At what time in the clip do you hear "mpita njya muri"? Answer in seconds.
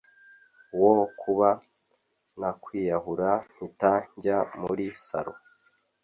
3.53-4.85